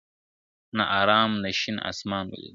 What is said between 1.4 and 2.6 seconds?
نه شین اسمان ولیدی,